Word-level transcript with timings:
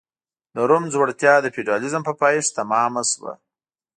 د 0.55 0.57
روم 0.69 0.83
ځوړتیا 0.93 1.33
د 1.41 1.47
فیوډالېزم 1.53 2.01
په 2.05 2.13
پایښت 2.21 2.51
تمام 2.59 2.93
شو. 3.11 3.29